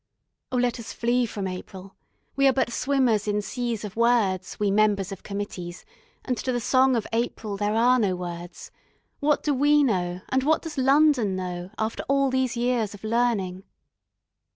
[0.51, 1.95] Oh, let us flee from April!
[2.35, 5.85] We are but swimmers in seas of words, we members of committees,
[6.25, 8.71] and to the song of April there are no words.
[9.19, 13.61] What do we know, and what does London know, after all these years of learning?